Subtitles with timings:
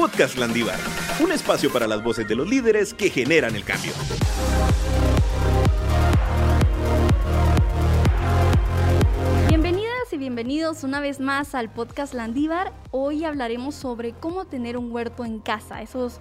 [0.00, 0.78] Podcast Landívar,
[1.22, 3.92] un espacio para las voces de los líderes que generan el cambio.
[9.48, 12.72] Bienvenidas y bienvenidos una vez más al Podcast Landívar.
[12.92, 16.18] Hoy hablaremos sobre cómo tener un huerto en casa, esos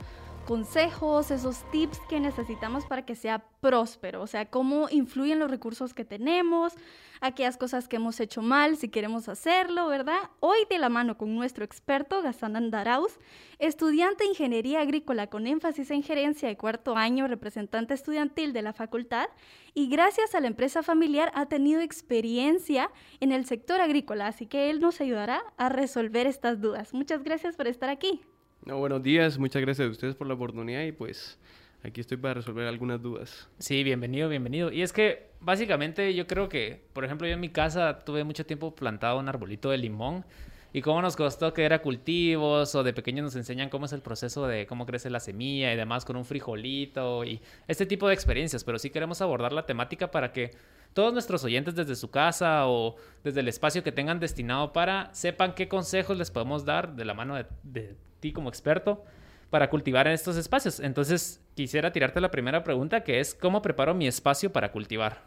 [0.50, 5.94] consejos, esos tips que necesitamos para que sea próspero, o sea, cómo influyen los recursos
[5.94, 6.74] que tenemos,
[7.22, 10.18] aquellas cosas que hemos hecho mal, si queremos hacerlo, ¿verdad?
[10.40, 13.20] Hoy de la mano con nuestro experto, Gastón Andarauz,
[13.60, 18.74] estudiante de Ingeniería Agrícola con énfasis en gerencia de cuarto año, representante estudiantil de la
[18.74, 19.28] facultad,
[19.76, 24.72] y gracias a la empresa familiar ha tenido experiencia en el sector agrícola, así que
[24.72, 26.92] él nos ayudará a resolver estas dudas.
[26.96, 28.24] Muchas gracias por estar aquí.
[28.66, 31.40] No, buenos días, muchas gracias a ustedes por la oportunidad y pues
[31.82, 33.48] aquí estoy para resolver algunas dudas.
[33.58, 34.72] Sí, bienvenido, bienvenido.
[34.72, 38.46] Y es que básicamente yo creo que, por ejemplo, yo en mi casa tuve mucho
[38.46, 40.26] tiempo plantado un arbolito de limón
[40.74, 44.02] y cómo nos costó que era cultivos o de pequeños nos enseñan cómo es el
[44.02, 48.14] proceso de cómo crece la semilla y demás con un frijolito y este tipo de
[48.14, 50.52] experiencias, pero sí queremos abordar la temática para que
[50.94, 55.56] todos nuestros oyentes desde su casa o desde el espacio que tengan destinado para sepan
[55.56, 59.04] qué consejos les podemos dar de la mano de, de ti como experto
[59.50, 60.80] para cultivar en estos espacios.
[60.80, 65.24] Entonces, quisiera tirarte la primera pregunta, que es, ¿cómo preparo mi espacio para cultivar?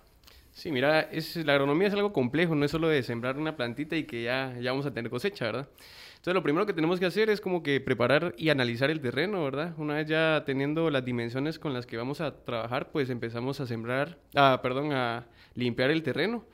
[0.53, 3.97] Sí, mira, es, la agronomía es algo complejo, no es solo de sembrar una plantita
[3.97, 5.69] y que ya, ya vamos a tener cosecha, ¿verdad?
[6.17, 9.43] Entonces, lo primero que tenemos que hacer es como que preparar y analizar el terreno,
[9.43, 9.75] ¿verdad?
[9.79, 13.67] Una vez ya teniendo las dimensiones con las que vamos a trabajar, pues empezamos a
[13.67, 16.45] sembrar, ah, perdón, a limpiar el terreno.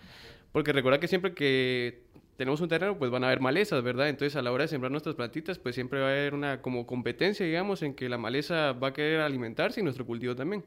[0.53, 2.05] Porque recuerda que siempre que
[2.39, 4.09] tenemos un terreno, pues van a haber malezas, ¿verdad?
[4.09, 6.87] Entonces a la hora de sembrar nuestras plantitas, pues siempre va a haber una como
[6.87, 10.65] competencia, digamos, en que la maleza va a querer alimentarse y nuestro cultivo también.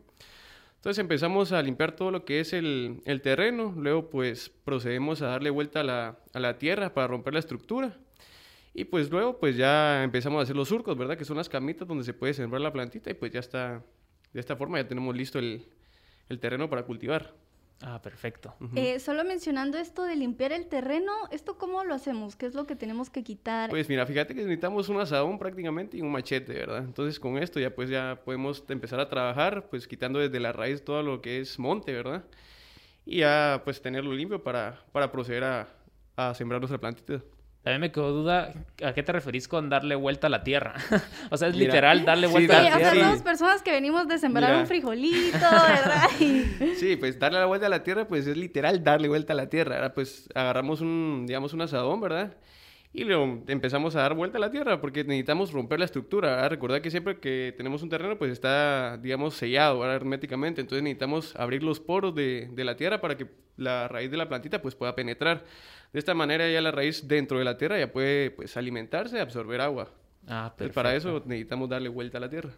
[0.76, 5.28] Entonces empezamos a limpiar todo lo que es el, el terreno, luego pues procedemos a
[5.28, 7.98] darle vuelta a la, a la, tierra para romper la estructura.
[8.74, 11.18] Y pues luego pues ya empezamos a hacer los surcos, ¿verdad?
[11.18, 13.82] Que son las camitas donde se puede sembrar la plantita y pues ya está,
[14.34, 15.66] de esta forma ya tenemos listo el,
[16.28, 17.34] el terreno para cultivar.
[17.84, 18.56] Ah, perfecto.
[18.76, 22.36] eh, solo mencionando esto de limpiar el terreno, ¿esto cómo lo hacemos?
[22.36, 23.70] ¿Qué es lo que tenemos que quitar?
[23.70, 26.84] Pues mira, fíjate que necesitamos un asadón prácticamente y un machete, ¿verdad?
[26.84, 30.84] Entonces con esto ya pues ya podemos empezar a trabajar, pues quitando desde la raíz
[30.84, 32.24] todo lo que es monte, ¿verdad?
[33.06, 35.68] Y ya pues tenerlo limpio para, para proceder a,
[36.16, 37.22] a sembrar nuestra plantita.
[37.64, 40.74] A mí me quedó duda, ¿a qué te referís con darle vuelta a la tierra?
[41.30, 42.92] o sea, es Mira, literal darle vuelta sí, a la tierra.
[42.92, 44.62] O sea, somos personas que venimos de sembrar Mira.
[44.62, 46.10] un frijolito, ¿verdad?
[46.20, 46.76] Y...
[46.78, 49.48] Sí, pues darle la vuelta a la tierra, pues es literal darle vuelta a la
[49.48, 49.76] tierra.
[49.76, 52.36] Ahora pues agarramos un, digamos, un asadón, ¿verdad?
[52.94, 56.30] Y luego empezamos a dar vuelta a la tierra porque necesitamos romper la estructura.
[56.32, 56.50] ¿verdad?
[56.50, 59.98] Recordad que siempre que tenemos un terreno, pues está, digamos, sellado ¿verdad?
[59.98, 60.62] herméticamente.
[60.62, 64.28] Entonces necesitamos abrir los poros de, de la tierra para que la raíz de la
[64.28, 65.46] plantita pues pueda penetrar.
[65.94, 69.62] De esta manera ya la raíz dentro de la tierra ya puede pues alimentarse, absorber
[69.62, 69.92] agua.
[70.28, 70.72] Ah, perfecto.
[70.72, 72.52] Y para eso necesitamos darle vuelta a la tierra.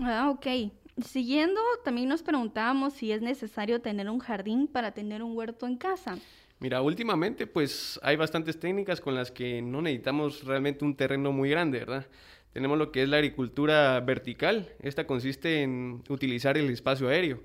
[0.00, 0.70] Ah, ok.
[1.04, 5.76] Siguiendo, también nos preguntábamos si es necesario tener un jardín para tener un huerto en
[5.76, 6.16] casa.
[6.58, 11.50] Mira, últimamente pues hay bastantes técnicas con las que no necesitamos realmente un terreno muy
[11.50, 12.06] grande, ¿verdad?
[12.52, 14.70] Tenemos lo que es la agricultura vertical.
[14.80, 17.42] Esta consiste en utilizar el espacio aéreo.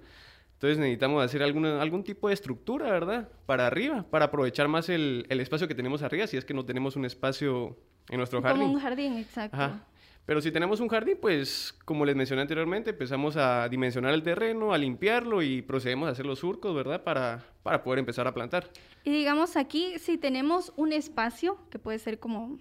[0.61, 3.27] Entonces necesitamos hacer alguna, algún tipo de estructura, ¿verdad?
[3.47, 6.63] Para arriba, para aprovechar más el, el, espacio que tenemos arriba, si es que no
[6.63, 7.79] tenemos un espacio
[8.09, 8.61] en nuestro jardín.
[8.61, 9.57] Como un jardín, exacto.
[9.57, 9.87] Ajá.
[10.23, 14.71] Pero si tenemos un jardín, pues como les mencioné anteriormente, empezamos a dimensionar el terreno,
[14.71, 17.03] a limpiarlo y procedemos a hacer los surcos, ¿verdad?
[17.03, 18.69] Para, para poder empezar a plantar.
[19.03, 22.59] Y digamos aquí, si tenemos un espacio, que puede ser como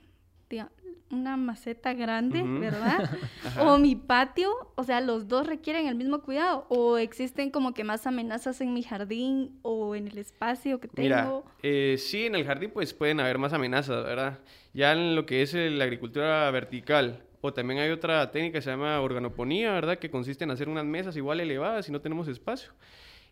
[1.10, 2.60] una maceta grande, uh -huh.
[2.60, 3.10] ¿verdad?
[3.60, 7.84] o mi patio, o sea, los dos requieren el mismo cuidado o existen como que
[7.84, 11.08] más amenazas en mi jardín o en el espacio que tengo.
[11.08, 14.38] Mira, eh, sí, en el jardín pues pueden haber más amenazas, ¿verdad?
[14.72, 18.70] Ya en lo que es la agricultura vertical o también hay otra técnica que se
[18.70, 19.98] llama organoponía, ¿verdad?
[19.98, 22.72] Que consiste en hacer unas mesas igual elevadas si no tenemos espacio.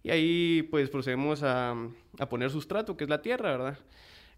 [0.02, 1.74] Y ahí pues procedemos a,
[2.18, 3.78] a poner sustrato, que es la tierra, ¿verdad?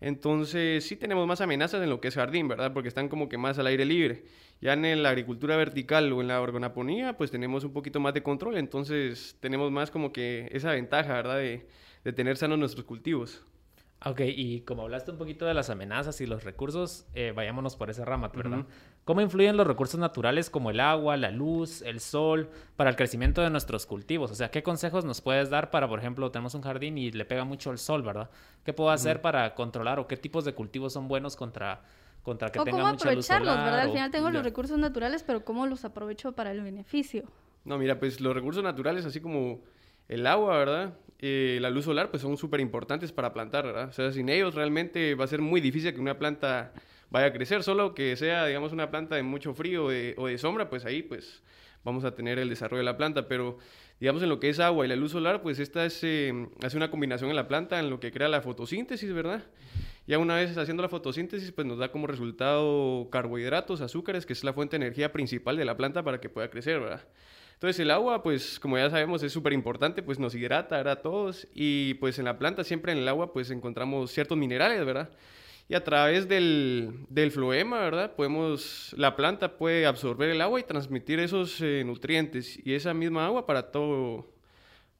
[0.01, 2.73] Entonces sí tenemos más amenazas en lo que es jardín, ¿verdad?
[2.73, 4.25] Porque están como que más al aire libre.
[4.61, 8.23] Ya en la agricultura vertical o en la organoponía, pues tenemos un poquito más de
[8.23, 11.37] control, entonces tenemos más como que esa ventaja, ¿verdad?
[11.37, 11.67] De,
[12.05, 13.45] de tener sanos nuestros cultivos.
[14.05, 17.91] Ok, y como hablaste un poquito de las amenazas y los recursos, eh, vayámonos por
[17.91, 18.61] esa rama, ¿verdad?
[18.61, 18.67] Uh -huh.
[19.05, 23.41] ¿Cómo influyen los recursos naturales como el agua, la luz, el sol, para el crecimiento
[23.41, 24.31] de nuestros cultivos?
[24.31, 27.25] O sea, ¿qué consejos nos puedes dar para, por ejemplo, tenemos un jardín y le
[27.25, 28.31] pega mucho el sol, ¿verdad?
[28.65, 29.23] ¿Qué puedo hacer uh -huh.
[29.23, 31.81] para controlar o qué tipos de cultivos son buenos contra,
[32.23, 33.65] contra que o tenga cómo mucha luz aprovecharlos, solar?
[33.65, 33.81] ¿verdad?
[33.81, 34.33] Al o- final tengo Ya.
[34.35, 37.25] los recursos naturales, pero ¿cómo los aprovecho para el beneficio?
[37.65, 39.61] No, mira, pues los recursos naturales, así como
[40.09, 40.95] el agua, ¿verdad?
[41.19, 43.89] Eh, la luz solar, pues son súper importantes para plantar, ¿verdad?
[43.89, 46.73] O sea, sin ellos realmente va a ser muy difícil que una planta
[47.11, 47.63] vaya a crecer.
[47.63, 51.43] Solo que sea, digamos, una planta de mucho frío o de, sombra, pues ahí pues
[51.85, 53.29] vamos a tener el desarrollo de la planta.
[53.29, 53.59] Pero
[53.99, 56.33] digamos, en lo que es agua y la luz solar, pues esta es, eh,
[56.65, 59.43] hace una combinación en la planta en lo que crea la fotosíntesis, ¿verdad?
[60.07, 64.43] Ya una vez haciendo la fotosíntesis, pues nos da como resultado carbohidratos, azúcares, que es
[64.43, 67.05] la fuente de energía principal de la planta para que pueda crecer, ¿verdad?
[67.61, 71.03] Entonces el agua, pues como ya sabemos, es súper importante, pues nos hidrata ¿verdad?
[71.03, 75.11] todos y pues en la planta siempre en el agua pues encontramos ciertos minerales, ¿verdad?
[75.71, 78.17] Y a través del, del floema, ¿verdad?
[78.17, 83.27] Podemos, la planta puede absorber el agua y transmitir esos eh, nutrientes y esa misma
[83.27, 84.35] agua para todo,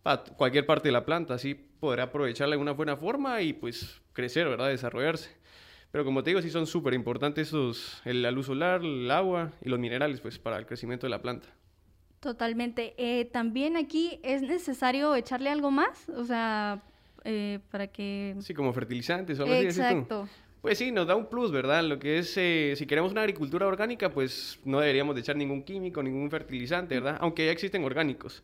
[0.05, 4.01] para cualquier parte de la planta, así podrá aprovecharla de una buena forma y pues
[4.13, 4.69] crecer, ¿verdad?
[4.69, 5.37] Desarrollarse.
[5.91, 9.51] Pero como te digo, sí son súper importantes esos, el, la luz solar, el agua
[9.63, 11.49] y los minerales, pues para el crecimiento de la planta.
[12.21, 12.95] Totalmente.
[12.97, 16.81] Eh, también aquí es necesario echarle algo más, o sea,
[17.25, 18.37] eh, para que...
[18.39, 19.65] Sí, como fertilizantes o algo así.
[19.67, 20.29] Exacto.
[20.63, 21.83] Pues sí, nos da un plus, ¿verdad?
[21.85, 25.63] Lo que es, eh, si queremos una agricultura orgánica, pues no deberíamos de echar ningún
[25.63, 27.17] químico, ningún fertilizante, ¿verdad?
[27.21, 28.43] Aunque ya existen orgánicos.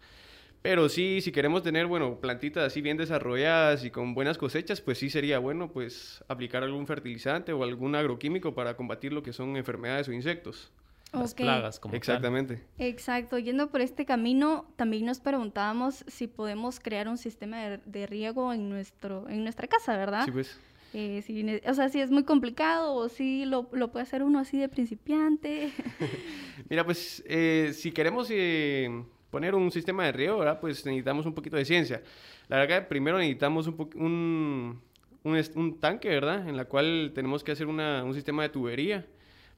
[0.63, 4.99] Pero sí, si queremos tener, bueno, plantitas así bien desarrolladas y con buenas cosechas, pues
[4.99, 9.57] sí sería bueno, pues, aplicar algún fertilizante o algún agroquímico para combatir lo que son
[9.57, 10.73] enfermedades o insectos.
[11.13, 11.99] Las plagas, como tal.
[11.99, 12.65] Exactamente.
[12.79, 18.07] Exacto, yendo por este camino, también nos preguntábamos si podemos crear un sistema de, de
[18.07, 20.25] riego en, nuestro, en nuestra casa, ¿verdad?
[20.25, 20.59] Sí, pues.
[20.95, 24.39] Eh, si o sea, si es muy complicado o si lo, lo puede hacer uno
[24.39, 25.71] así de principiante.
[26.71, 28.89] Mira, pues eh, si queremos eh,
[29.31, 30.59] poner un sistema de riego, ¿verdad?
[30.61, 32.03] Pues necesitamos un poquito de ciencia.
[32.49, 34.81] La verdad primero necesitamos un, un,
[35.25, 36.49] un, un tanque, ¿verdad?
[36.49, 39.07] En la cual tenemos que hacer una- un sistema de tubería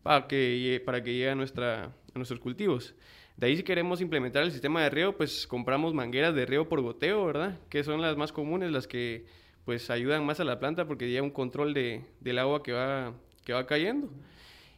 [0.02, 2.94] para que, para que llegue a, nuestra, a nuestros cultivos.
[3.36, 6.80] De ahí si queremos implementar el sistema de riego, pues compramos mangueras de riego por
[6.80, 7.60] goteo, ¿verdad?
[7.68, 9.26] Que son las más comunes, las que
[9.68, 13.12] pues ayudan más a la planta porque lleva un control de, del agua que va,
[13.44, 14.08] que va cayendo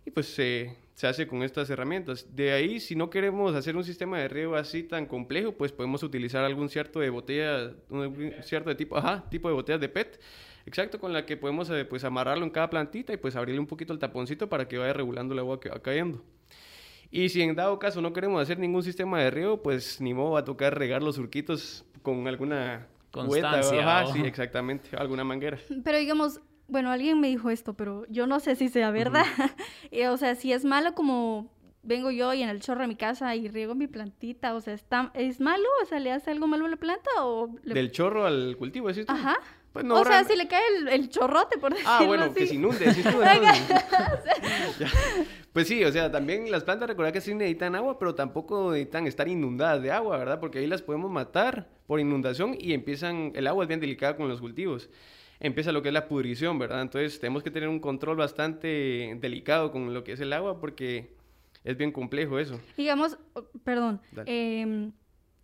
[0.04, 2.26] y pues se se hace con estas herramientas.
[2.34, 6.02] De ahí, si no queremos hacer un sistema de riego así tan complejo, pues podemos
[6.02, 10.20] utilizar algún cierto de botella, un cierto de tipo, ajá, tipo de botellas de PET,
[10.66, 13.69] exacto, con la que podemos eh, pues amarrarlo en cada plantita y pues abrirle un
[13.69, 16.20] poquito el taponcito para que vaya regulando el agua que va cayendo.
[17.12, 20.32] Y si en dado caso no queremos hacer ningún sistema de riego, pues ni modo
[20.32, 25.59] va a tocar regar los surquitos con alguna Constancia, ajá, o- sí, exactamente, alguna manguera.
[25.85, 29.25] Pero digamos, bueno, alguien me dijo esto, pero yo no sé si sea verdad.
[29.91, 31.51] Eh, o sea, si es malo como
[31.83, 34.75] vengo yo y en el chorro de mi casa y riego mi plantita, o sea,
[34.75, 35.65] ¿está, ¿es malo?
[35.83, 37.57] O sea, ¿le hace algo malo a la planta o...?
[37.65, 39.12] le- Del chorro al cultivo, ¿decís tú?
[39.12, 39.37] Ajá.
[39.72, 42.40] Pues no, o sea, si le cae el, el chorrote, por decirlo Ah, bueno, que
[42.40, 42.49] así.
[42.49, 42.87] se inunde.
[44.78, 44.88] Ya.
[45.52, 49.06] Pues sí, o sea, también las plantas, recordad que sí necesitan agua, pero tampoco necesitan
[49.06, 50.38] estar inundadas de agua, ¿verdad?
[50.40, 54.28] Porque ahí las podemos matar por inundación y empiezan, el agua es bien delicada con
[54.28, 54.90] los cultivos.
[55.40, 56.82] Empieza lo que es la pudrición, ¿verdad?
[56.82, 61.14] Entonces tenemos que tener un control bastante delicado con lo que es el agua porque
[61.64, 62.61] es bien complejo eso.
[62.76, 64.31] Digamos, oh, perdón, Dale.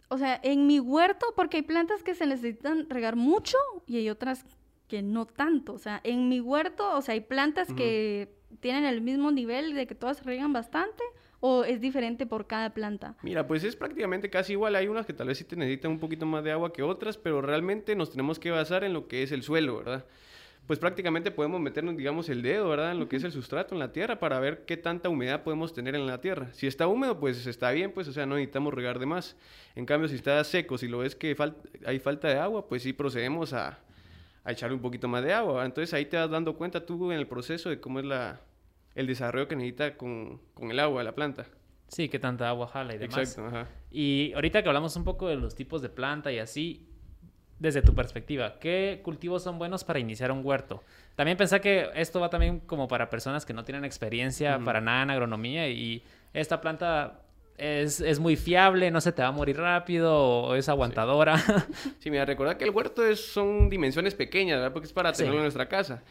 [0.08, 4.10] O sea, en mi huerto, porque hay plantas que se necesitan regar mucho y hay
[4.10, 4.44] otras
[4.88, 5.72] que no tanto.
[5.72, 9.86] O sea, en mi huerto, o sea, hay plantas que tienen el mismo nivel de
[9.86, 11.02] que todas se riegan bastante
[11.40, 13.16] o es diferente por cada planta.
[13.22, 14.74] Mira, pues es prácticamente casi igual.
[14.76, 17.18] Hay unas que tal vez sí te necesitan un poquito más de agua que otras,
[17.18, 20.06] pero realmente nos tenemos que basar en lo que es el suelo, ¿verdad?
[20.66, 22.90] Pues prácticamente podemos meternos, digamos, el dedo, ¿verdad?
[22.92, 25.72] En lo que es el sustrato en la tierra para ver qué tanta humedad podemos
[25.72, 26.48] tener en la tierra.
[26.52, 29.36] Si está húmedo, pues está bien, pues, o sea, no necesitamos regar de más.
[29.76, 31.54] En cambio, si está seco, si lo ves que fal-
[31.86, 33.78] hay falta de agua, pues sí procedemos a,
[34.42, 35.52] a echarle un poquito más de agua.
[35.52, 35.66] ¿verdad?
[35.66, 38.40] Entonces ahí te vas dando cuenta tú en el proceso de cómo es la,
[38.96, 41.46] el desarrollo que necesita con, con el agua de la planta.
[41.86, 43.18] Sí, que tanta agua jala y demás.
[43.18, 43.68] Exacto, ajá.
[43.92, 46.88] Y ahorita que hablamos un poco de los tipos de planta y así,
[47.58, 50.82] desde tu perspectiva, ¿qué cultivos son buenos para iniciar un huerto?
[51.14, 55.02] También pensá que esto va también como para personas que no tienen experiencia para nada
[55.04, 56.02] en agronomía y
[56.34, 57.20] esta planta
[57.56, 61.38] es, es muy fiable, no se te va a morir rápido o es aguantadora.
[62.00, 64.74] Sí, mira, recordad que el huerto es, son dimensiones pequeñas, ¿verdad?
[64.74, 65.18] Porque es para Sí.
[65.22, 66.02] tenerlo en nuestra casa.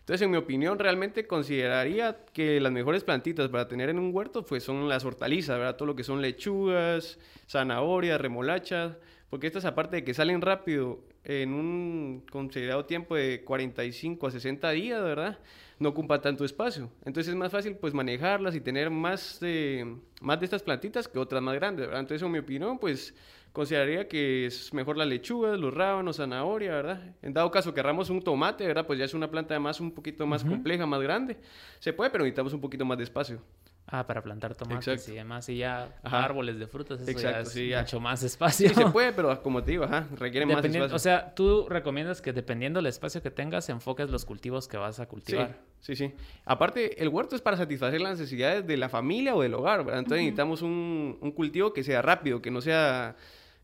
[0.00, 4.42] Entonces, en mi opinión, realmente consideraría que las mejores plantitas para tener en un huerto
[4.44, 5.76] pues, son las hortalizas, ¿verdad?
[5.76, 7.18] Todo lo que son lechugas,
[7.48, 8.96] zanahorias, remolachas,
[9.34, 14.70] porque estas, aparte de que salen rápido en un considerado tiempo de 45 a 60
[14.70, 15.40] días, ¿verdad?
[15.80, 16.88] No ocupa tanto espacio.
[17.04, 21.18] Entonces es más fácil pues manejarlas y tener más de, más de estas plantitas que
[21.18, 22.02] otras más grandes, ¿verdad?
[22.02, 23.12] Entonces, en mi opinión, pues
[23.52, 27.02] consideraría que es mejor las lechugas, los rábanos, zanahoria, ¿verdad?
[27.20, 28.86] En dado caso querramos un tomate, ¿verdad?
[28.86, 31.38] Pues ya es una planta además un poquito más compleja, más grande.
[31.80, 33.42] Se puede, pero necesitamos un poquito más de espacio.
[33.86, 35.12] Ah, para plantar tomates Exacto.
[35.12, 35.46] y demás.
[35.50, 36.24] Y ya Ajá.
[36.24, 37.80] árboles de frutas, eso ya Exacto, es sí, ya.
[37.82, 38.68] mucho más espacio.
[38.70, 40.96] Sí se puede, pero como te digo, ajá, requiere más espacio.
[40.96, 45.00] o sea, tú recomiendas que dependiendo del espacio que tengas, enfoques los cultivos que vas
[45.00, 45.58] a cultivar.
[45.80, 46.12] sí, sí.
[46.46, 49.98] Aparte, el huerto es para satisfacer las necesidades de la familia o del hogar, ¿verdad?
[50.00, 53.16] Entonces necesitamos un, un cultivo que sea rápido, que no sea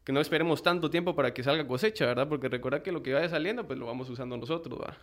[0.04, 2.26] que no esperemos tanto tiempo para que salga cosecha, ¿verdad?
[2.28, 4.96] Porque recuerda que lo que vaya saliendo, pues lo vamos usando nosotros, ¿verdad?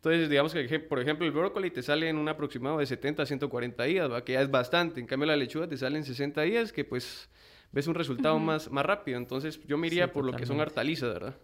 [0.00, 3.26] Entonces, digamos que, por ejemplo, el brócoli te sale en un aproximado de 70 a
[3.26, 4.24] 140 días, ¿verdad?
[4.24, 4.98] Que ya es bastante.
[4.98, 7.28] En cambio, la lechuga te sale en 60 días, que pues
[7.70, 9.18] ves un resultado más, más rápido.
[9.18, 10.70] Entonces, yo me iría Sí, por lo que son totalmente.
[10.70, 11.34] hortalizas, ¿verdad?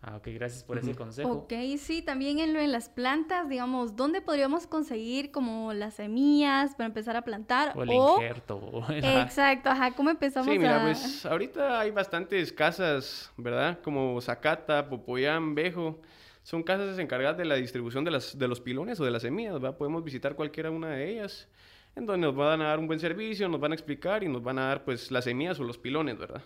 [0.00, 1.28] Ah, ok, gracias por ese consejo.
[1.30, 6.76] Ok, sí, también en lo en las plantas, digamos, ¿dónde podríamos conseguir como las semillas
[6.76, 7.72] para empezar a plantar?
[7.76, 8.56] O el O- injerto.
[8.62, 10.82] o- Exacto, ajá, ¿cómo empezamos Sí, mira, a...?
[10.84, 13.80] pues ahorita hay bastantes casas, ¿verdad?
[13.82, 16.00] Como Zacata, Popoyán, Bejo.
[16.48, 19.52] Son casas encargadas de la distribución de, las, de los pilones o de las semillas,
[19.52, 19.76] ¿verdad?
[19.76, 21.46] Podemos visitar cualquiera una de ellas,
[21.94, 24.42] en donde nos van a dar un buen servicio, nos van a explicar y nos
[24.42, 26.42] van a dar, pues, las semillas o los pilones, ¿verdad?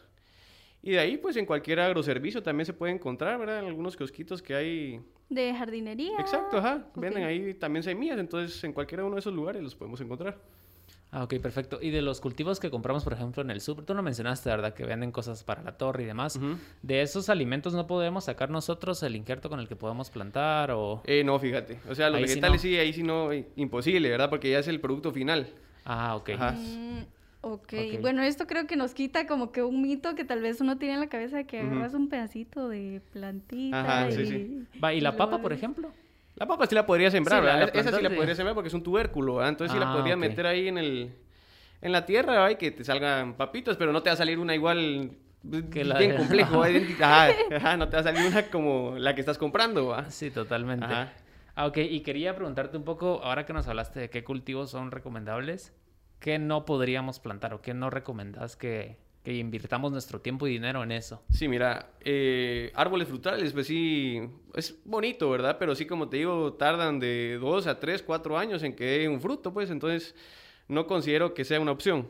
[0.83, 3.61] Y de ahí, pues, en cualquier agroservicio también se puede encontrar, ¿verdad?
[3.61, 5.01] En algunos kiosquitos que hay...
[5.29, 6.19] De jardinería.
[6.19, 6.85] Exacto, ajá.
[6.97, 7.29] Venden ok.
[7.29, 10.37] ahí también semillas, entonces en cualquiera uno de esos lugares los podemos encontrar.
[11.15, 11.79] Ah, ok, perfecto.
[11.83, 14.73] Y de los cultivos que compramos, por ejemplo, en el súper, tú no mencionaste, ¿verdad?
[14.73, 16.41] Que venden cosas para la torre y demás.
[16.81, 21.03] ¿De esos alimentos no podemos sacar nosotros el injerto con el que podemos plantar o...?
[21.05, 21.79] Eh, no, fíjate.
[21.91, 22.63] O sea, los Ahí sí vegetales no.
[22.63, 24.31] sí, ahí sí no, eh, imposible, ¿verdad?
[24.31, 25.49] Porque ya es el producto final.
[25.85, 26.31] Ah, ok.
[26.31, 26.53] Ajá.
[26.53, 27.05] Mm,
[27.43, 28.01] ok, Ok.
[28.01, 30.95] bueno, esto creo que nos quita como que un mito que tal vez uno tiene
[30.95, 34.13] en la cabeza de que agarras un pedacito de plantita Ajá, y...
[34.15, 34.67] sí, sí.
[34.83, 35.93] Va, ¿y la papa, por ejemplo?
[36.43, 37.71] La papa sí la podría sembrar, Sí, ¿verdad?
[37.73, 39.51] la Esa sí la podría sembrar porque es un tubérculo, ¿verdad?
[39.51, 41.15] Entonces sí la Ah, podría meter ahí en el
[41.81, 42.51] en la tierra, ¿verdad?
[42.51, 45.13] Y que te salgan papitas, pero no te va a salir una igual
[45.71, 46.65] Que la bien complejo.
[47.01, 50.11] Ajá, ajá, no te va a salir una como la que estás comprando, ¿va?
[50.11, 50.85] Sí, totalmente.
[50.85, 51.13] Ajá.
[51.55, 54.91] Ah, ok, y quería preguntarte un poco, ahora que nos hablaste de qué cultivos son
[54.91, 55.73] recomendables,
[56.19, 60.83] ¿qué no podríamos plantar o qué no recomendás que, que invirtamos nuestro tiempo y dinero
[60.83, 61.23] en eso?
[61.31, 64.21] Sí, mira, eh, árboles frutales, pues sí,
[64.55, 65.57] es bonito, ¿verdad?
[65.59, 69.09] Pero sí, como te digo, tardan de dos a tres, cuatro años en que dé
[69.09, 70.15] un fruto, pues entonces
[70.69, 72.09] no considero que sea una opción.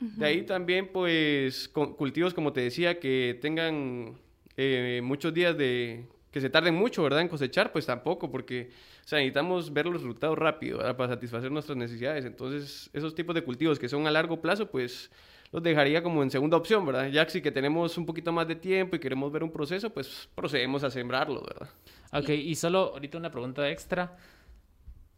[0.00, 4.18] De ahí también, pues, con- cultivos, como te decía, que tengan
[4.56, 6.06] eh, muchos días de...
[6.30, 7.20] que se tarden mucho, ¿verdad?
[7.20, 8.70] En cosechar, pues tampoco, porque,
[9.04, 10.96] o sea, necesitamos ver los resultados rápido, ¿verdad?
[10.96, 12.24] Para satisfacer nuestras necesidades.
[12.24, 15.10] Entonces, esos tipos de cultivos que son a largo plazo, pues,
[15.54, 17.06] los dejaría como en segunda opción, ¿verdad?
[17.06, 19.88] Ya que si que tenemos un poquito más de tiempo y queremos ver un proceso,
[19.90, 21.68] pues, procedemos a sembrarlo, ¿verdad?
[22.12, 24.16] Ok, y solo ahorita una pregunta extra.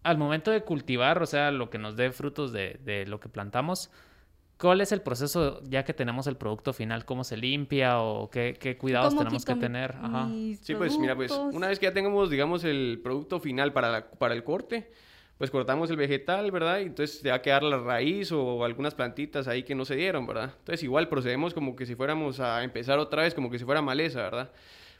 [0.02, 3.28] Al momento de cultivar, o sea, lo que nos dé frutos de, de lo que
[3.30, 3.90] plantamos,
[4.58, 7.06] ¿cuál es el proceso ya que tenemos el producto final?
[7.06, 9.92] ¿Cómo se limpia o qué, qué cuidados ¿Cómo tenemos que tener?
[10.02, 10.28] Ajá.
[10.60, 14.10] Sí, pues mira, pues una vez que ya tengamos, digamos, el producto final para, la-
[14.10, 14.92] para el corte,
[15.38, 16.80] pues cortamos el vegetal, ¿verdad?
[16.80, 19.96] Y entonces te va a quedar la raíz o algunas plantitas ahí que no se
[19.96, 20.52] dieron, ¿verdad?
[20.58, 23.82] Entonces igual procedemos como que si fuéramos a empezar otra vez, como que si fuera
[23.82, 24.52] maleza, ¿verdad?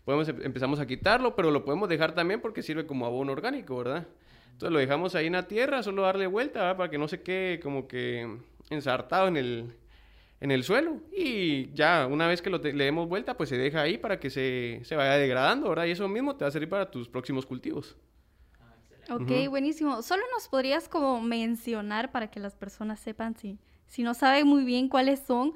[0.05, 3.79] Podemos, em- empezamos a quitarlo, pero lo podemos dejar también porque sirve como abono orgánico,
[3.79, 4.07] ¿verdad?
[4.53, 6.77] Entonces lo dejamos ahí en la tierra, solo darle vuelta, ¿verdad?
[6.77, 8.39] Para que no se quede como que
[8.71, 9.73] ensartado en el,
[10.41, 11.01] en el suelo.
[11.13, 14.81] Y ya, una vez que le demos vuelta, pues se deja ahí para que se,
[14.85, 15.87] se vaya degradando, ¿verdad?
[15.87, 17.97] Y eso mismo te va a servir para tus próximos cultivos.
[19.11, 20.03] Ok, buenísimo.
[20.03, 24.65] Solo nos podrías como mencionar para que las personas sepan si, si no saben muy
[24.65, 25.53] bien cuáles son,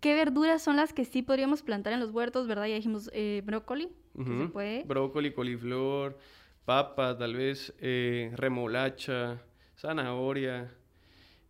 [0.00, 2.66] qué verduras son las que sí podríamos plantar en los huertos, ¿verdad?
[2.66, 4.84] Ya dijimos eh, brócoli, que se puede.
[4.84, 6.18] Brócoli, coliflor,
[6.64, 9.42] papa, tal vez, eh, remolacha,
[9.76, 10.70] zanahoria.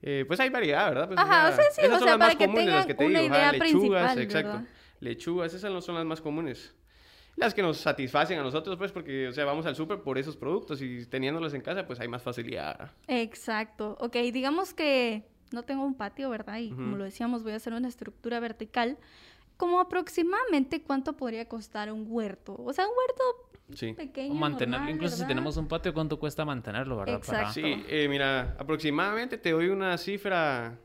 [0.00, 1.06] Eh, pues hay variedad, ¿verdad?
[1.09, 2.94] Pues, Ajá, o sea, sí, esas o son sea, las más que comunes, las que
[2.94, 3.35] te una digo.
[3.35, 4.49] ajá, idea lechugas, principal, exacto.
[4.49, 4.68] ¿verdad?
[5.00, 6.75] Lechugas, esas no son las más comunes.
[7.36, 10.36] Las que nos satisfacen a nosotros, pues, porque, o sea, vamos al súper por esos
[10.36, 12.90] productos y teniéndolos en casa, pues hay más facilidad.
[13.08, 13.96] Exacto.
[14.00, 16.58] Ok, digamos que no tengo un patio, ¿verdad?
[16.58, 16.96] Y como Ujú.
[16.96, 18.98] lo decíamos, voy a hacer una estructura vertical.
[19.56, 22.54] ¿Como aproximadamente cuánto podría costar un huerto?
[22.58, 23.22] O sea, un huerto
[23.74, 23.92] Sí.
[23.94, 24.32] pequeño.
[24.32, 25.28] O mantenerlo, normal, incluso si ¿verdad?
[25.28, 27.20] tenemos un patio, ¿cuánto cuesta mantenerlo, verdad?
[27.26, 27.54] Para- Exacto.
[27.54, 30.78] Sí, eh, mira, aproximadamente te doy una cifra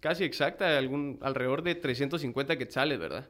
[0.00, 3.26] casi exacta, algún, alrededor de 350 quetzales, ¿verdad?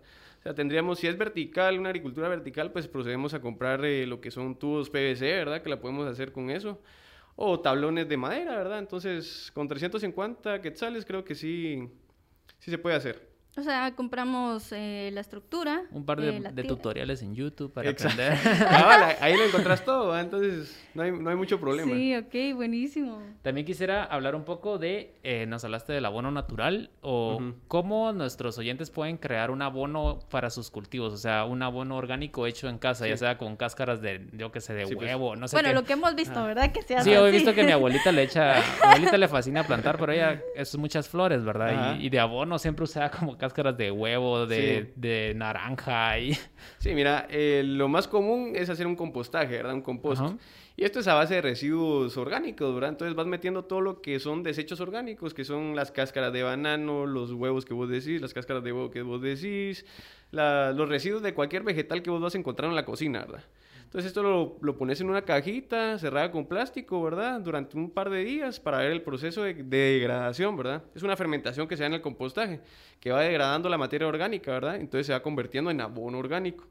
[0.46, 4.30] Sea, tendríamos, si es vertical, una agricultura vertical, pues procedemos a comprar eh, lo que
[4.30, 5.60] son tubos PVC, ¿verdad?
[5.60, 6.80] Que la podemos hacer con eso.
[7.34, 8.78] O tablones de madera, ¿verdad?
[8.78, 11.88] Entonces, con 350 quetzales creo que sí,
[12.60, 13.28] sí se puede hacer.
[13.58, 15.82] O sea, compramos eh, la estructura.
[15.90, 16.68] Un par eh, de, tira.
[16.68, 18.20] tutoriales en YouTube para Exacto.
[18.22, 18.38] aprender.
[18.68, 20.20] Ah, ahí lo encontrás todo, ¿va?
[20.20, 21.94] entonces no hay, no hay mucho problema.
[21.94, 23.22] Sí, ok, buenísimo.
[23.42, 28.58] También quisiera hablar un poco de, eh, nos hablaste del abono natural o cómo nuestros
[28.58, 32.78] oyentes pueden crear un abono para sus cultivos, o sea, un abono orgánico hecho en
[32.78, 35.06] casa, ya sea con cáscaras de, yo qué sé, de Sí, pues.
[35.06, 35.74] huevo, no sé bueno, qué.
[35.74, 36.72] lo que hemos visto, ¿verdad?
[36.72, 39.28] Que se hace Sí, yo he visto que mi abuelita le echa, mi abuelita le
[39.28, 41.96] fascina plantar, pero ella es muchas flores, ¿verdad?
[41.98, 44.92] Y, y de abono siempre usaba como cáscaras de huevo, de, Sí.
[44.96, 46.32] de naranja y...
[46.78, 49.74] Sí, mira, eh, lo más común es hacer un compostaje, ¿verdad?
[49.74, 50.20] Un compost.
[50.22, 50.36] Ajá.
[50.78, 52.90] Y esto es a base de residuos orgánicos, ¿verdad?
[52.90, 57.06] Entonces vas metiendo todo lo que son desechos orgánicos, que son las cáscaras de banano,
[57.06, 59.86] los huevos que vos decís, las cáscaras de huevo que vos decís,
[60.32, 63.44] la- los residuos de cualquier vegetal que vos vas a encontrar en la cocina, ¿verdad?
[63.96, 67.40] Entonces esto lo, lo pones en una cajita cerrada con plástico, ¿verdad?
[67.40, 70.84] Durante un par de días para ver el proceso de, de degradación, ¿verdad?
[70.94, 72.60] Es una fermentación que se da en el compostaje,
[73.00, 74.76] que va degradando la materia orgánica, ¿verdad?
[74.76, 76.66] Entonces se va convirtiendo en abono orgánico.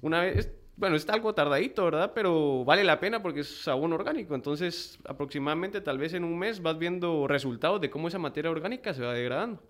[0.00, 2.12] Una vez, bueno, está algo tardadito, ¿verdad?
[2.14, 4.34] Pero vale la pena porque es abono orgánico.
[4.34, 8.94] Entonces, aproximadamente, tal vez en un mes, vas viendo resultados de cómo esa materia orgánica
[8.94, 9.62] se va degradando.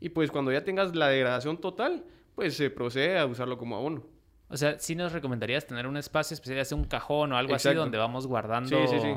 [0.00, 2.02] Y pues cuando ya tengas la degradación total,
[2.34, 4.02] pues se procede a usarlo como abono.
[4.50, 7.72] O sea, sí nos recomendarías tener un espacio especial, sea un cajón o algo así
[7.72, 8.68] donde vamos guardando...
[8.68, 9.14] Sí, sí, sí.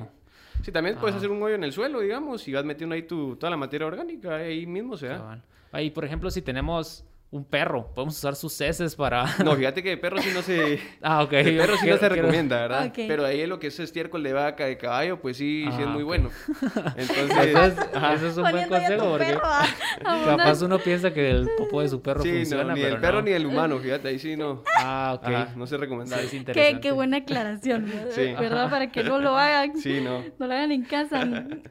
[0.61, 3.35] Sí, también puedes hacer un hoyo en el suelo, digamos, y vas metiendo ahí tu,
[3.35, 5.41] toda la materia orgánica, ahí mismo se da.
[5.71, 9.25] Ahí, por ejemplo, si tenemos un perro, podemos usar sus heces para...
[9.43, 10.79] No, fíjate que de perro sí no se...
[11.01, 11.31] ah, ok.
[11.31, 12.91] De perro sí Quiero- no se quiero- recomienda, ¿verdad?
[12.95, 15.89] Pero ahí lo que es estiércol de vaca, de caballo, pues sí, sí es Ah,
[15.89, 16.29] muy bueno.
[16.95, 18.13] Entonces, Entonces, ajá.
[18.13, 20.37] eso es un buen consejo porque perro a- a abonar.
[20.37, 23.01] capaz uno piensa que el popo de su perro Sí, funciona, no, ni pero el
[23.01, 23.21] perro no.
[23.23, 24.61] ni el humano, fíjate, ahí sí no.
[24.77, 25.27] Ah, ok.
[25.27, 26.21] Ajá, no se Sí, recomienda.
[26.21, 26.81] es Qué, interesante.
[26.81, 28.11] qué buena aclaración, ¿verdad?
[28.11, 28.21] Sí.
[28.39, 28.69] ¿verdad?
[28.69, 29.75] Para que no lo hagan.
[29.77, 30.23] Sí, no.
[30.37, 31.27] No lo hagan en casa.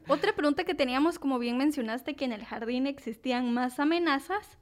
[0.08, 4.58] Otra pregunta que teníamos, como bien mencionaste, que en el jardín existían más amenazas.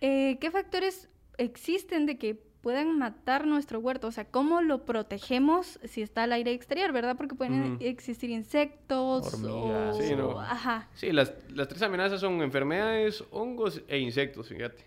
[0.00, 4.08] Eh, ¿Qué factores existen de que puedan matar nuestro huerto?
[4.08, 7.16] O sea, ¿cómo lo protegemos si está al aire exterior, verdad?
[7.16, 9.96] Porque pueden existir insectos Hormigas.
[9.96, 10.02] o...
[10.02, 10.40] Sí, no.
[10.40, 10.88] Ajá.
[10.94, 14.84] Sí, las, las tres amenazas son enfermedades, hongos e insectos, fíjate.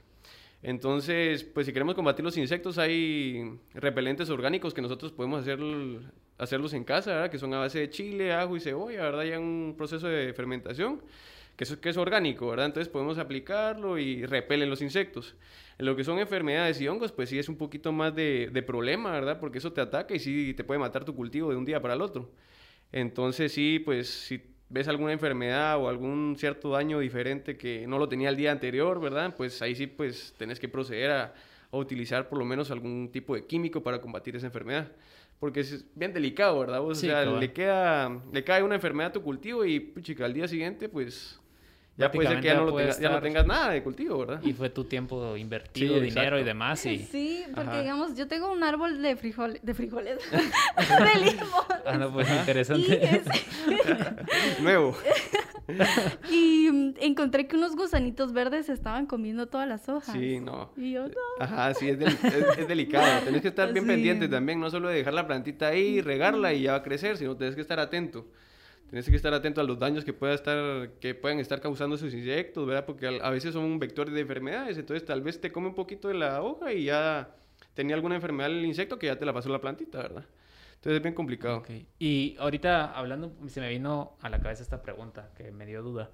[0.63, 5.59] Entonces, pues si queremos combatir los insectos, hay repelentes orgánicos que nosotros podemos hacer,
[6.37, 7.31] hacerlos en casa, ¿verdad?
[7.31, 9.23] Que son a base de chile, ajo y cebolla, ¿verdad?
[9.23, 11.01] Ya en un proceso de fermentación,
[11.55, 12.67] que es, que es orgánico, ¿verdad?
[12.67, 15.36] Entonces podemos aplicarlo y repelen los insectos.
[15.77, 18.62] En lo que son enfermedades y hongos, pues sí es un poquito más de, de
[18.62, 19.39] problema, ¿verdad?
[19.39, 21.93] Porque eso te ataca y sí te puede matar tu cultivo de un día para
[21.93, 22.31] el otro.
[22.92, 28.07] Entonces sí, pues si ves alguna enfermedad o algún cierto daño diferente que no lo
[28.07, 29.35] tenía el día anterior, ¿verdad?
[29.35, 31.33] Pues ahí sí, pues tenés que proceder a,
[31.72, 34.92] a utilizar por lo menos algún tipo de químico para combatir esa enfermedad.
[35.40, 36.81] Porque es bien delicado, ¿verdad?
[36.81, 40.25] Vos, Sí, o sea, le, queda, le cae una enfermedad a tu cultivo y, puchica,
[40.25, 41.40] al día siguiente, pues
[42.01, 44.18] ya puede ser que ya Prácticamente no, tengas, ya no estar- tengas nada de cultivo,
[44.20, 44.42] ¿verdad?
[44.44, 46.85] Y fue tu tiempo invertido, Sí, dinero y demás.
[46.85, 46.98] Y...
[47.11, 47.79] Sí, porque Ajá.
[47.81, 51.48] digamos, yo tengo un árbol de frijoles, de frijoles, de limón.
[51.85, 53.03] Ah, no, pues interesante.
[53.18, 54.96] es- Nuevo.
[56.29, 60.14] y, mm, encontré que unos gusanitos verdes estaban comiendo todas las hojas.
[60.16, 60.72] Sí, no.
[60.75, 61.14] Y yo, no.
[61.40, 63.24] Ajá, sí, es, del- es- es delicado.
[63.24, 63.92] Tenés que estar bien Sí.
[63.92, 67.18] pendiente también, no solo de dejar la plantita ahí, regarla y ya va a crecer,
[67.18, 68.27] sino tenés que estar atento.
[68.91, 72.13] Tenés que estar atento a los daños que, pueda estar, que puedan estar causando esos
[72.13, 72.85] insectos, ¿verdad?
[72.85, 76.15] Porque a veces son vectores de enfermedades, entonces tal vez te come un poquito de
[76.15, 77.33] la hoja y ya
[77.73, 80.25] tenía alguna enfermedad el insecto que ya te la pasó la plantita, ¿verdad?
[80.75, 81.63] Entonces es bien complicado.
[81.99, 86.09] Y ahorita hablando, se me vino a la cabeza esta pregunta que me dio duda.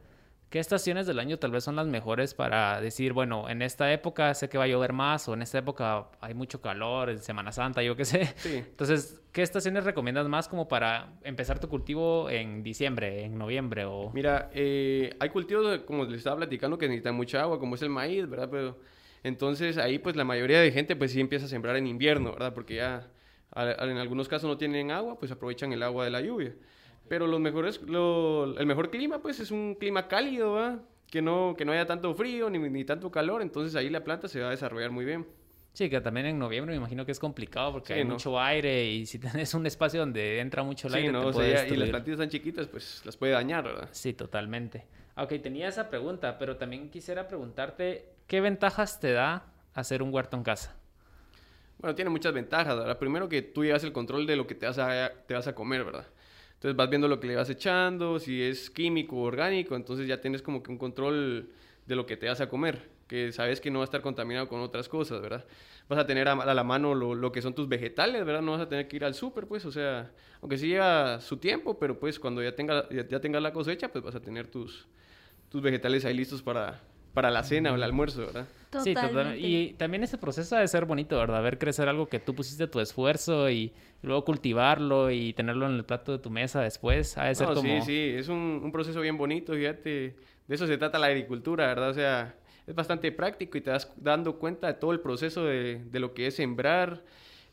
[0.49, 4.33] ¿Qué estaciones del año tal vez son las mejores para decir, bueno, en esta época
[4.33, 7.51] sé que va a llover más o en esta época hay mucho calor, en Semana
[7.51, 8.25] Santa, yo qué sé?
[8.37, 8.55] Sí.
[8.55, 14.09] Entonces, ¿qué estaciones recomiendas más como para empezar tu cultivo en diciembre, en noviembre o...?
[14.13, 17.89] Mira, eh, hay cultivos, como les estaba platicando, que necesitan mucha agua, como es el
[17.89, 18.47] maíz, ¿verdad?
[18.49, 18.79] Pero
[19.23, 22.53] entonces ahí pues la mayoría de gente pues sí empieza a sembrar en invierno, ¿verdad?
[22.53, 23.11] Porque ya
[23.53, 26.53] en algunos casos no tienen agua, pues aprovechan el agua de la lluvia.
[27.09, 30.81] Pero los mejores, lo- el mejor clima pues es un clima cálido, ¿verdad?
[31.09, 34.27] Que no, que no haya tanto frío ni, ni tanto calor, entonces ahí la planta
[34.27, 35.25] se va a desarrollar muy bien.
[35.73, 38.15] Sí, que también en noviembre me imagino que es complicado porque Sí, hay ¿no?
[38.15, 41.21] mucho aire y si tenés un espacio donde entra mucho el Sí, aire ¿no?
[41.21, 43.87] te O sea, puede ya- y las plantitas tan chiquitas pues las puede dañar, ¿verdad?
[43.91, 44.85] Sí, totalmente.
[45.15, 50.35] Ok, tenía esa pregunta, pero también quisiera preguntarte, ¿qué ventajas te da hacer un huerto
[50.35, 50.75] en casa?
[51.79, 52.97] Bueno, tiene muchas ventajas, ¿verdad?
[52.97, 55.53] Primero que tú llevas el control de lo que te vas a, te vas a
[55.53, 56.07] comer, ¿verdad?
[56.57, 60.19] Entonces vas viendo lo que le vas echando, si es químico o orgánico, entonces ya
[60.21, 61.51] tienes como que un control
[61.85, 64.47] de lo que te vas a comer, que sabes que no va a estar contaminado
[64.47, 65.45] con otras cosas, ¿verdad?
[65.87, 68.41] Vas a tener a, la mano lo, que son tus vegetales, ¿verdad?
[68.41, 71.37] No vas a tener que ir al súper, pues, o sea, aunque sí lleva su
[71.37, 74.87] tiempo, pero pues cuando ya, tenga, ya, tengas la cosecha, pues vas a tener tus,
[75.49, 76.81] tus vegetales ahí listos para,
[77.17, 78.45] para la cena o el almuerzo, ¿verdad?
[78.83, 79.01] Sí, totalmente.
[79.01, 79.39] Totalmente.
[79.47, 81.41] Y también ese proceso ha de ser bonito, ¿verdad?
[81.41, 85.83] Ver crecer algo que tú pusiste tu esfuerzo y luego cultivarlo y tenerlo en el
[85.83, 87.17] plato de tu mesa después.
[87.17, 87.67] Ha de ser No, como...
[87.67, 90.15] Sí, sí, es un, un proceso bien bonito, fíjate.
[90.47, 91.89] De eso se trata la agricultura, ¿verdad?
[91.89, 92.35] O sea,
[92.67, 96.13] es bastante práctico y te das dando cuenta de todo el proceso de, de lo
[96.13, 97.01] que es sembrar,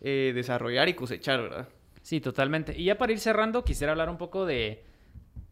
[0.02, 1.68] eh, desarrollar y cosechar, ¿verdad?
[2.02, 2.78] Sí, totalmente.
[2.78, 4.84] Y ya para ir cerrando, quisiera hablar un poco de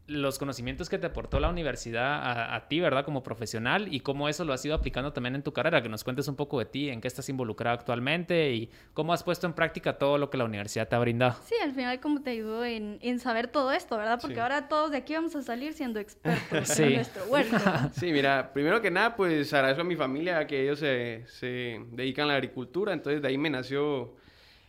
[0.08, 3.04] los conocimientos que te aportó la universidad a, a, ti, ¿verdad?
[3.04, 5.80] Como profesional y cómo eso lo has ido aplicando también en tu carrera.
[5.80, 9.22] Que nos cuentes un poco de ti, en qué estás involucrado actualmente y cómo has
[9.22, 11.36] puesto en práctica todo lo que la universidad te ha brindado.
[11.44, 14.18] Sí, al final cómo te ayudó en, en saber todo esto, ¿verdad?
[14.20, 14.40] Porque Sí.
[14.40, 16.82] ahora todos de aquí vamos a salir siendo expertos Sí.
[16.82, 17.56] en nuestro huerto.
[17.92, 22.24] Sí, mira, primero que nada, pues agradezco a mi familia que ellos se, se dedican
[22.24, 24.14] a la agricultura, entonces de ahí me nació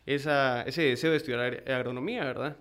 [0.05, 2.57] esa, ese deseo de estudiar agronomía, ¿verdad?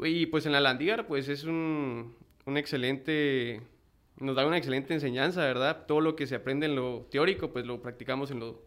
[0.00, 2.14] Y pues en la Landívar, pues es un,
[2.46, 3.60] un excelente,
[4.20, 5.86] nos da una excelente enseñanza, ¿verdad?
[5.86, 8.62] Todo lo que se aprende en lo teórico, pues lo practicamos en lo,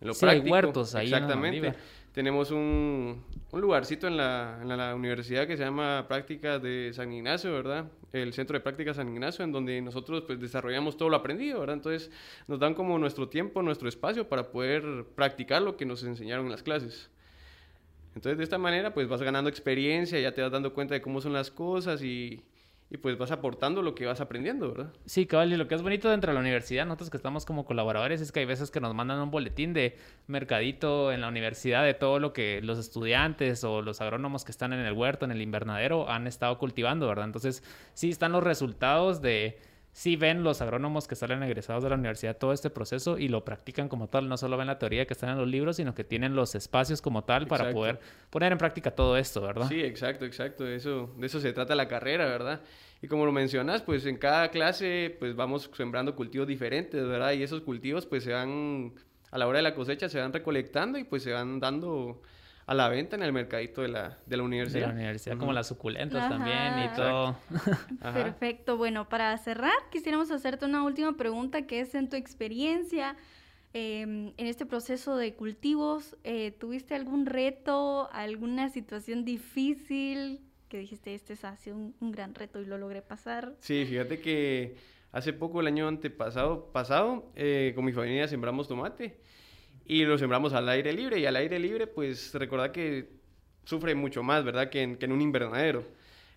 [0.00, 0.52] en lo Sí, hay práctico.
[0.52, 1.74] huertos ahí en la Exactamente.
[2.12, 3.22] Tenemos un,
[3.52, 7.52] un lugarcito en la, en la- la universidad que se llama Prácticas de San Ignacio,
[7.52, 7.86] ¿verdad?
[8.12, 11.74] El Centro de Prácticas San Ignacio, en donde nosotros pues desarrollamos todo lo aprendido, ¿verdad?
[11.76, 12.10] Entonces
[12.48, 16.52] nos dan como nuestro tiempo, nuestro espacio para poder practicar lo que nos enseñaron en
[16.52, 17.10] las clases.
[18.16, 21.20] Entonces de esta manera pues vas ganando experiencia, ya te vas dando cuenta de cómo
[21.20, 22.42] son las cosas y,
[22.88, 24.92] y pues vas aportando lo que vas aprendiendo, ¿verdad?
[25.04, 27.66] Sí, cabal, y lo que es bonito dentro de la universidad, nosotros que estamos como
[27.66, 29.98] colaboradores, es que hay veces que nos mandan un boletín de
[30.28, 34.72] mercadito en la universidad de todo lo que los estudiantes o los agrónomos que están
[34.72, 37.26] en el huerto, en el invernadero, han estado cultivando, ¿verdad?
[37.26, 39.58] Entonces, sí están los resultados de...
[39.96, 43.46] Sí ven los agrónomos que salen egresados de la universidad todo este proceso y lo
[43.46, 46.04] practican como tal, no solo ven la teoría que está en los libros, sino que
[46.04, 49.68] tienen los espacios como tal para poder poner en práctica todo esto, ¿verdad?
[49.68, 50.64] Sí, exacto, exacto.
[50.64, 52.60] De eso, de eso se trata la carrera, ¿verdad?
[53.00, 57.32] Y como lo mencionas, pues en cada clase pues vamos sembrando cultivos diferentes, ¿verdad?
[57.32, 58.92] Y esos cultivos pues se van,
[59.30, 62.20] a la hora de la cosecha, se van recolectando y pues se van dando
[62.66, 64.88] a la venta en el mercadito de la, de la de universidad.
[64.88, 66.28] la universidad, como las suculentas Ajá.
[66.30, 67.36] también y todo.
[68.00, 68.76] Perfecto.
[68.76, 73.16] Bueno, para cerrar, quisiéramos hacerte una última pregunta que es en tu experiencia
[73.72, 81.14] eh, en este proceso de cultivos, eh, ¿tuviste algún reto, alguna situación difícil que dijiste,
[81.14, 83.54] este es así un, un gran reto y lo logré pasar?
[83.60, 84.76] Sí, fíjate que
[85.12, 89.20] hace poco, el año antepasado, pasado, eh, con mi familia sembramos tomate
[89.86, 91.18] y lo sembramos al aire libre.
[91.18, 93.08] Y al aire libre, pues recordad que
[93.64, 94.70] sufre mucho más, ¿verdad?
[94.70, 95.84] Que en, que en un invernadero.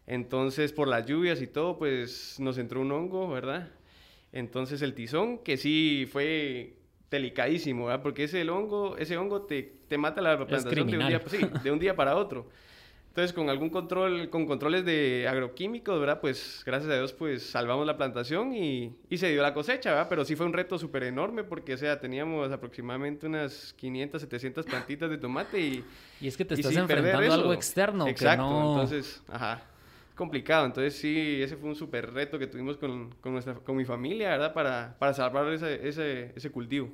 [0.07, 3.69] Entonces, por las lluvias y todo, pues nos entró un hongo, ¿verdad?
[4.31, 6.75] Entonces el tizón, que sí fue
[7.09, 8.01] delicadísimo, ¿verdad?
[8.01, 11.39] Porque ese el hongo, ese hongo te, te mata la plantación de un, día, sí,
[11.63, 12.49] de un día para otro.
[13.09, 16.21] Entonces, con algún control, con controles de agroquímicos, ¿verdad?
[16.21, 20.07] Pues, gracias a Dios, pues, salvamos la plantación y, y se dio la cosecha, ¿verdad?
[20.09, 24.65] Pero sí fue un reto súper enorme porque, o sea, teníamos aproximadamente unas 500, 700
[24.65, 25.83] plantitas de tomate y...
[26.21, 28.71] Y es que te estás enfrentando a algo externo Exacto, que no...
[28.73, 29.63] entonces, ajá,
[30.15, 30.67] complicado.
[30.67, 34.29] Entonces, sí, ese fue un súper reto que tuvimos con, con, nuestra, con mi familia,
[34.29, 34.53] ¿verdad?
[34.53, 36.91] Para, para salvar ese, ese, ese cultivo.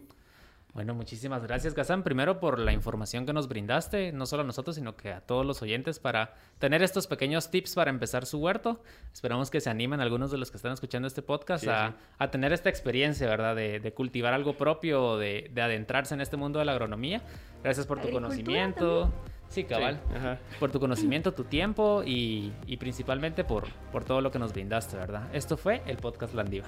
[0.75, 2.03] Bueno, muchísimas gracias, Gazán.
[2.03, 5.45] Primero por la información que nos brindaste, no solo a nosotros, sino que a todos
[5.45, 8.83] los oyentes para tener estos pequeños tips para empezar su huerto.
[9.13, 11.95] Esperamos que se animen algunos de los que están escuchando este podcast Sí, a, sí.
[12.19, 13.55] a tener esta experiencia, ¿verdad?
[13.55, 17.21] De, de cultivar algo propio, de, de adentrarse en este mundo de la agronomía.
[17.63, 19.13] Gracias por tu conocimiento.
[19.47, 20.01] Sí, cabal.
[20.09, 20.39] Sí, ajá.
[20.59, 24.97] Por tu conocimiento, tu tiempo y, y principalmente por, por todo lo que nos brindaste,
[24.97, 25.29] ¿verdad?
[25.33, 26.67] Esto fue el podcast Landiva.